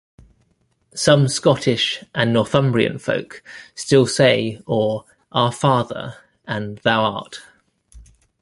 [0.95, 3.43] Some Scottish and Northumbrian folk
[3.75, 6.15] still say or "our father"
[6.47, 7.43] and "thou art".